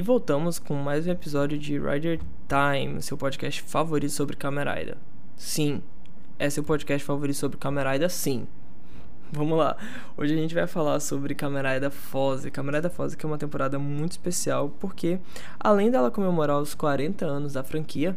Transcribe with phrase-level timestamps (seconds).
[0.00, 2.18] E voltamos com mais um episódio de Rider
[2.48, 4.96] Time, seu podcast favorito sobre Kamen Rider.
[5.36, 5.82] Sim,
[6.38, 8.46] é seu podcast favorito sobre Kamen Rider, sim.
[9.30, 9.76] Vamos lá.
[10.16, 11.36] Hoje a gente vai falar sobre
[11.90, 12.46] Foz.
[12.46, 15.18] Kamen Rider Foz que é uma temporada muito especial porque
[15.58, 18.16] além dela comemorar os 40 anos da franquia,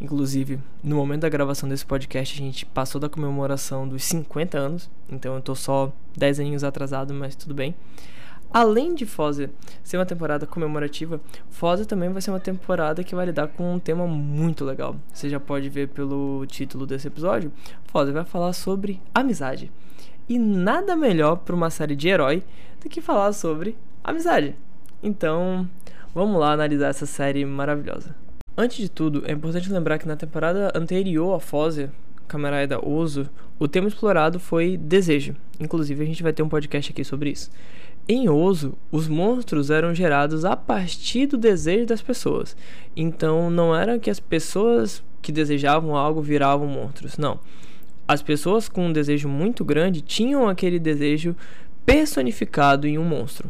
[0.00, 4.90] inclusive no momento da gravação desse podcast a gente passou da comemoração dos 50 anos,
[5.06, 7.74] então eu tô só 10 aninhos atrasado, mas tudo bem.
[8.52, 9.50] Além de Fozer
[9.82, 13.78] ser uma temporada comemorativa, Fozer também vai ser uma temporada que vai lidar com um
[13.78, 14.96] tema muito legal.
[15.12, 17.52] Você já pode ver pelo título desse episódio.
[17.84, 19.70] Fozer vai falar sobre amizade.
[20.28, 22.42] E nada melhor para uma série de herói
[22.82, 24.56] do que falar sobre amizade.
[25.02, 25.68] Então,
[26.12, 28.14] vamos lá analisar essa série maravilhosa.
[28.56, 31.90] Antes de tudo, é importante lembrar que na temporada anterior a Fozer,
[32.26, 35.34] Kamen da Oso, o tema explorado foi desejo.
[35.58, 37.50] Inclusive, a gente vai ter um podcast aqui sobre isso.
[38.12, 42.56] Em Oso, os monstros eram gerados a partir do desejo das pessoas.
[42.96, 47.38] Então não era que as pessoas que desejavam algo viravam monstros, não.
[48.08, 51.36] As pessoas com um desejo muito grande tinham aquele desejo
[51.86, 53.48] personificado em um monstro.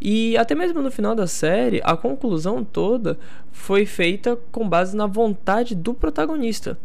[0.00, 3.18] E até mesmo no final da série, a conclusão toda
[3.50, 6.78] foi feita com base na vontade do protagonista.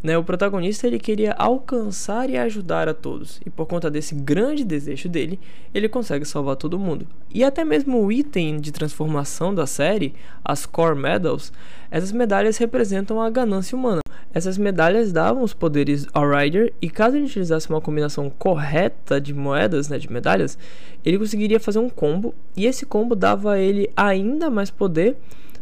[0.00, 4.64] Né, o protagonista ele queria alcançar e ajudar a todos, e por conta desse grande
[4.64, 5.40] desejo dele,
[5.74, 7.04] ele consegue salvar todo mundo.
[7.34, 11.52] E até mesmo o item de transformação da série, as Core Medals,
[11.90, 14.00] essas medalhas representam a ganância humana.
[14.32, 19.34] Essas medalhas davam os poderes ao Rider, e caso ele utilizasse uma combinação correta de
[19.34, 20.56] moedas, né, de medalhas,
[21.04, 25.16] ele conseguiria fazer um combo, e esse combo dava a ele ainda mais poder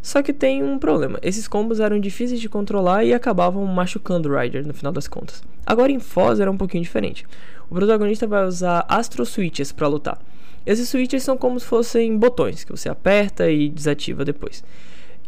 [0.07, 4.39] só que tem um problema: esses combos eram difíceis de controlar e acabavam machucando o
[4.39, 5.43] Rider no final das contas.
[5.65, 7.25] Agora em Foz era um pouquinho diferente.
[7.69, 10.17] O protagonista vai usar Astro Switches para lutar.
[10.65, 14.63] Esses switches são como se fossem botões que você aperta e desativa depois.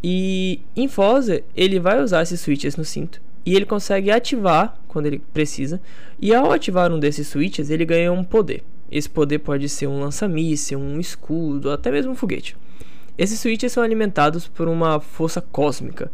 [0.02, 5.04] E em Foz ele vai usar esses switches no cinto e ele consegue ativar quando
[5.04, 5.78] ele precisa.
[6.18, 8.62] E ao ativar um desses switches, ele ganha um poder.
[8.90, 12.56] Esse poder pode ser um lança-míssil, um escudo, até mesmo um foguete.
[13.20, 16.10] Esses switches são alimentados por uma força cósmica.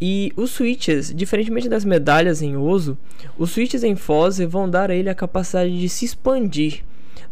[0.00, 2.98] E os switches, diferentemente das medalhas em Oso,
[3.38, 6.82] os switches em Foz vão dar a ele a capacidade de se expandir.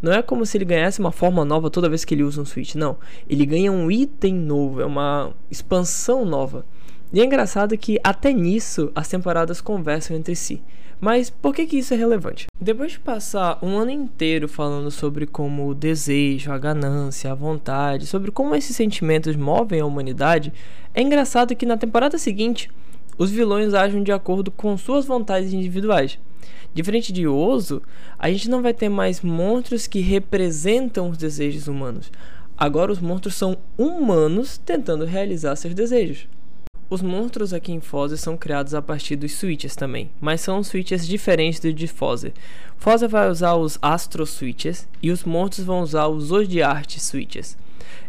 [0.01, 2.45] Não é como se ele ganhasse uma forma nova toda vez que ele usa um
[2.45, 2.95] switch, não.
[3.29, 6.65] Ele ganha um item novo, é uma expansão nova.
[7.13, 10.63] E é engraçado que até nisso as temporadas conversam entre si.
[10.99, 12.47] Mas por que, que isso é relevante?
[12.59, 18.07] Depois de passar um ano inteiro falando sobre como o desejo, a ganância, a vontade,
[18.07, 20.51] sobre como esses sentimentos movem a humanidade,
[20.91, 22.71] é engraçado que na temporada seguinte
[23.15, 26.17] os vilões agem de acordo com suas vontades individuais.
[26.73, 27.83] Diferente de Oso,
[28.17, 32.11] a gente não vai ter mais monstros que representam os desejos humanos.
[32.57, 36.27] Agora os monstros são humanos tentando realizar seus desejos.
[36.89, 41.07] Os monstros aqui em Fozer são criados a partir dos switches também, mas são switches
[41.07, 42.33] diferentes do de Fozer.
[42.77, 47.57] Fozer vai usar os Astro Switches e os monstros vão usar os Zodiart Switches.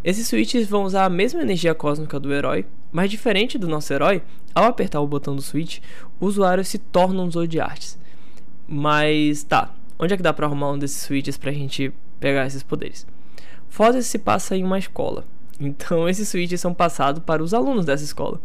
[0.02, 4.22] Esses switches vão usar a mesma energia cósmica do herói, mas diferente do nosso herói,
[4.54, 5.78] ao apertar o botão do switch,
[6.20, 7.98] o usuário se torna um Zodiarts.
[8.68, 12.62] Mas tá, onde é que dá pra arrumar um desses switches pra gente pegar esses
[12.62, 13.06] poderes?
[13.68, 15.24] Fozer se passa em uma escola,
[15.60, 18.40] então, esses switches são passados para os alunos dessa escola.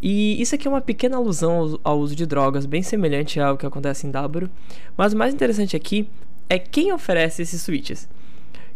[0.00, 3.66] E isso aqui é uma pequena alusão ao, uso de drogas, bem semelhante ao que
[3.66, 4.48] acontece em W.
[4.96, 6.08] Mas o mais interessante aqui
[6.48, 8.08] é quem oferece esses switches.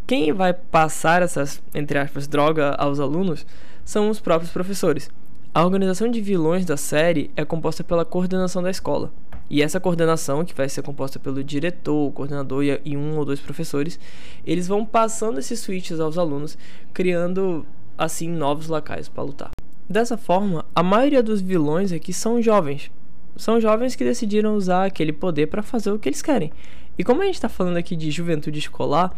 [0.06, 3.46] Quem vai passar essas, entre aspas, drogas aos alunos
[3.84, 5.10] são os próprios professores.
[5.52, 9.12] A organização de vilões da série é composta pela coordenação da escola.
[9.50, 13.40] E essa coordenação, que vai ser composta pelo diretor, o coordenador e um ou dois
[13.40, 13.98] professores,
[14.46, 16.56] eles vão passando esses switches aos alunos,
[16.94, 17.66] criando
[17.98, 19.50] assim novos locais para lutar.
[19.88, 22.88] Dessa forma, a maioria dos vilões aqui são jovens.
[23.34, 26.52] São jovens que decidiram usar aquele poder para fazer o que eles querem.
[26.96, 29.12] E como a gente está falando aqui de juventude escolar,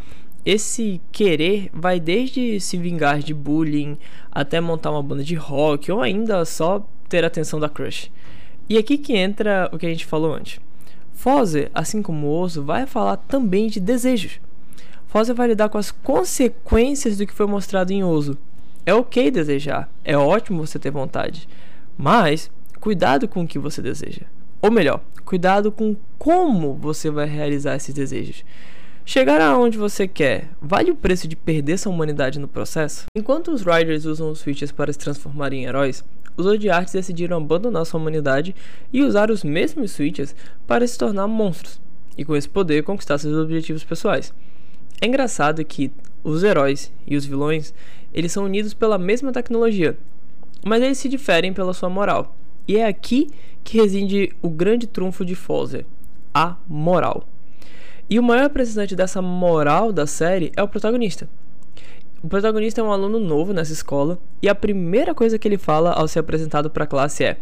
[0.45, 3.97] esse querer vai desde se vingar de bullying
[4.31, 8.11] até montar uma banda de rock ou ainda só ter a atenção da crush.
[8.69, 10.61] E aqui que entra o que a gente falou antes.
[11.13, 14.41] Fozer, assim como Oso, vai falar também de desejos.
[15.07, 18.37] Fozer vai lidar com as consequências do que foi mostrado em Oso.
[18.85, 21.49] É ok desejar, é ótimo você ter vontade,
[21.97, 22.51] mas
[22.81, 24.23] cuidado com o que você deseja.
[24.61, 28.45] Ou melhor, cuidado com como você vai realizar esses desejos.
[29.05, 33.07] Chegar aonde você quer vale o preço de perder sua humanidade no processo?
[33.17, 36.05] Enquanto os Riders usam os switches para se transformarem em heróis,
[36.37, 38.55] os Odiartes decidiram abandonar sua humanidade
[38.93, 41.81] e usar os mesmos switches para se tornar monstros,
[42.17, 44.33] e com esse poder conquistar seus objetivos pessoais.
[45.01, 45.91] É engraçado que
[46.23, 47.75] os heróis e os vilões
[48.15, 49.99] Eles são unidos pela mesma tecnologia,
[50.65, 52.37] mas eles se diferem pela sua moral.
[52.69, 53.29] E é aqui
[53.65, 55.87] que reside o grande trunfo de Fozer,
[56.35, 57.27] a moral.
[58.09, 61.29] E o maior representante dessa moral da série é o protagonista.
[62.23, 65.91] O protagonista é um aluno novo nessa escola e a primeira coisa que ele fala
[65.93, 67.39] ao ser apresentado para a classe é: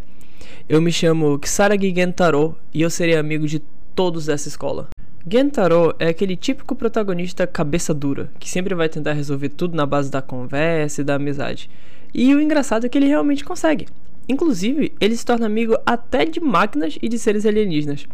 [0.69, 3.61] Eu me chamo Kisaragi Gentaro e eu serei amigo de
[3.95, 4.89] todos dessa escola.
[5.31, 10.11] Gentaro é aquele típico protagonista cabeça dura, que sempre vai tentar resolver tudo na base
[10.11, 11.69] da conversa e da amizade.
[12.15, 13.87] E o engraçado é que ele realmente consegue.
[14.31, 18.07] Inclusive, ele se torna amigo até de máquinas e de seres alienígenas.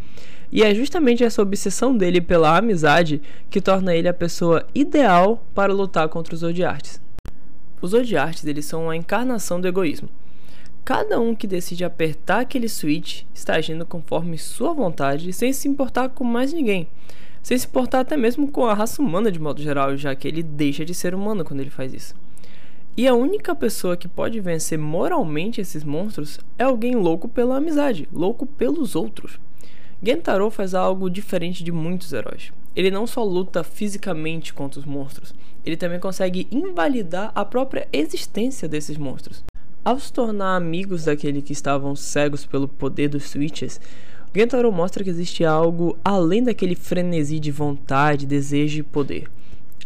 [0.50, 3.20] E é justamente essa obsessão dele pela amizade
[3.50, 7.02] que torna ele a pessoa ideal para lutar contra os Odiartes.
[7.82, 10.08] Os Odiartes eles são a encarnação do egoísmo.
[10.86, 16.08] Cada um que decide apertar aquele switch está agindo conforme sua vontade, sem se importar
[16.08, 16.88] com mais ninguém.
[17.42, 20.42] Sem se importar até mesmo com a raça humana de modo geral, já que ele
[20.42, 22.14] deixa de ser humano quando ele faz isso.
[22.98, 28.08] E a única pessoa que pode vencer moralmente esses monstros é alguém louco pela amizade,
[28.10, 29.38] louco pelos outros.
[30.02, 32.54] Gentaro faz algo diferente de muitos heróis.
[32.74, 38.66] Ele não só luta fisicamente contra os monstros, ele também consegue invalidar a própria existência
[38.66, 39.44] desses monstros.
[39.84, 43.78] Ao se tornar amigos daquele que estavam cegos pelo poder dos switches,
[44.34, 49.28] Gentaro mostra que existe algo além daquele frenesi de vontade, desejo e poder.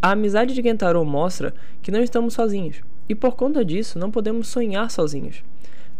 [0.00, 1.52] A amizade de Gentaro mostra
[1.82, 2.76] que não estamos sozinhos,
[3.10, 5.42] e por conta disso não podemos sonhar sozinhos.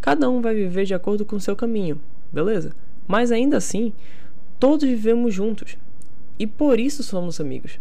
[0.00, 2.00] Cada um vai viver de acordo com seu caminho,
[2.32, 2.70] beleza?
[3.04, 3.92] Mas ainda assim,
[4.60, 5.76] todos vivemos juntos,
[6.38, 7.80] e por isso somos amigos.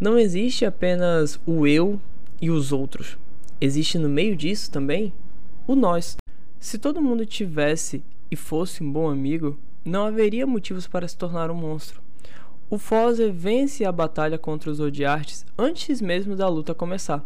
[0.00, 2.00] Não existe apenas o eu
[2.42, 3.16] e os outros.
[3.60, 5.12] Existe no meio disso também
[5.68, 6.16] o nós.
[6.58, 11.48] Se todo mundo tivesse e fosse um bom amigo, não haveria motivos para se tornar
[11.48, 12.02] um monstro.
[12.70, 17.24] O Fozer vence a batalha contra os Odiartes antes mesmo da luta começar.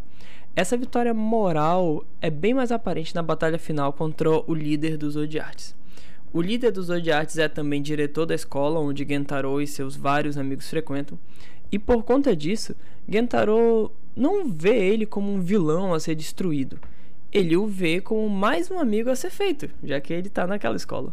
[0.55, 5.75] Essa vitória moral é bem mais aparente na batalha final contra o líder dos Odiartes.
[6.33, 10.69] O líder dos Odiartes é também diretor da escola onde Gentaro e seus vários amigos
[10.69, 11.19] frequentam,
[11.71, 12.75] e por conta disso,
[13.09, 16.79] Gentaro não vê ele como um vilão a ser destruído
[17.33, 20.77] ele o vê como mais um amigo a ser feito, já que ele está naquela
[20.77, 21.13] escola.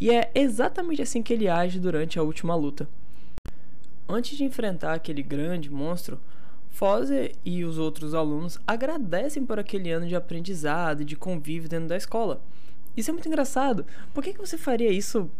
[0.00, 2.88] E é exatamente assim que ele age durante a última luta.
[4.08, 6.18] Antes de enfrentar aquele grande monstro,
[6.70, 11.88] Fozer e os outros alunos agradecem por aquele ano de aprendizado e de convívio dentro
[11.88, 12.40] da escola.
[12.96, 13.84] Isso é muito engraçado.
[14.14, 15.30] Por que, que você faria isso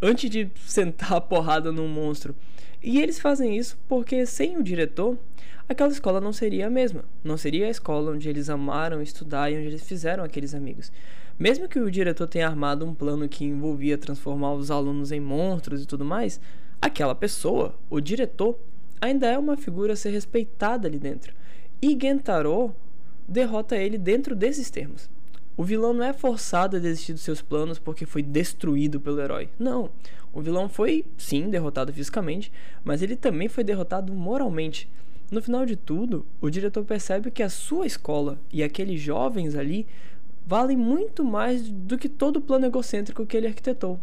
[0.00, 2.34] antes de sentar a porrada num monstro?
[2.82, 5.18] E eles fazem isso porque sem o diretor,
[5.68, 7.04] aquela escola não seria a mesma.
[7.24, 10.92] Não seria a escola onde eles amaram estudar e onde eles fizeram aqueles amigos.
[11.38, 15.82] Mesmo que o diretor tenha armado um plano que envolvia transformar os alunos em monstros
[15.82, 16.40] e tudo mais,
[16.80, 18.58] aquela pessoa, o diretor,
[19.00, 21.34] ainda é uma figura a ser respeitada ali dentro.
[21.80, 22.74] E Gentaro
[23.26, 25.10] derrota ele dentro desses termos.
[25.56, 29.48] O vilão não é forçado a desistir dos seus planos porque foi destruído pelo herói.
[29.58, 29.90] Não.
[30.32, 32.50] O vilão foi, sim, derrotado fisicamente,
[32.82, 34.88] mas ele também foi derrotado moralmente.
[35.30, 39.86] No final de tudo, o diretor percebe que a sua escola e aqueles jovens ali
[40.46, 43.98] valem muito mais do que todo o plano egocêntrico que ele arquitetou.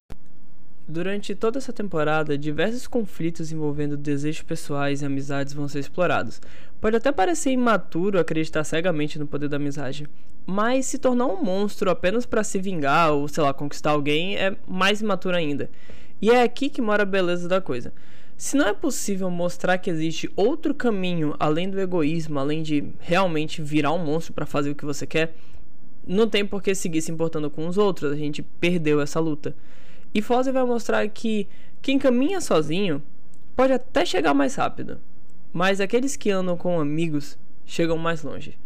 [0.88, 6.42] Durante toda essa temporada, diversos conflitos envolvendo desejos pessoais e amizades vão ser explorados.
[6.82, 10.08] Pode até parecer imaturo acreditar cegamente no poder da amizade,
[10.48, 14.56] mas se tornar um monstro apenas para se vingar ou, sei lá, conquistar alguém é
[14.68, 15.70] mais imaturo ainda.
[16.20, 17.94] E é aqui que mora a beleza da coisa.
[18.36, 23.62] Se não é possível mostrar que existe outro caminho além do egoísmo, além de realmente
[23.62, 25.36] virar um monstro para fazer o que você quer,
[26.10, 28.12] não tem por que seguir se importando com os outros.
[28.12, 29.56] A gente perdeu essa luta.
[30.12, 31.48] E Fosse vai mostrar que
[31.84, 33.02] quem caminha sozinho
[33.56, 35.00] pode até chegar mais rápido,
[35.54, 38.58] mas aqueles que andam com amigos chegam mais longe.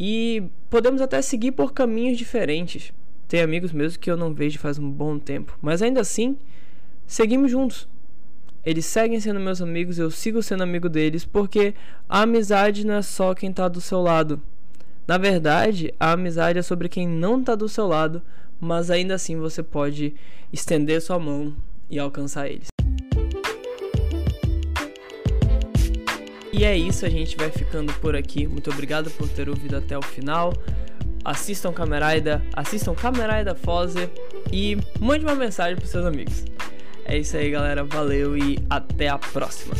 [0.00, 2.92] E podemos até seguir por caminhos diferentes.
[3.28, 6.36] Tem amigos meus que eu não vejo faz um bom tempo, mas ainda assim,
[7.06, 7.88] seguimos juntos.
[8.64, 11.74] Eles seguem sendo meus amigos, eu sigo sendo amigo deles, porque
[12.08, 14.42] a amizade não é só quem tá do seu lado.
[15.08, 18.20] Na verdade, a amizade é sobre quem não tá do seu lado,
[18.60, 20.14] mas ainda assim você pode
[20.52, 21.56] estender sua mão
[21.88, 22.68] e alcançar eles.
[26.52, 28.46] E é isso, a gente vai ficando por aqui.
[28.46, 30.52] Muito obrigado por ter ouvido até o final.
[31.24, 34.10] Assistam Cameraida, assistam Cameraida Fozer
[34.52, 36.44] e mande uma mensagem para seus amigos.
[37.06, 37.82] É isso aí, galera.
[37.82, 39.74] Valeu e até a próxima.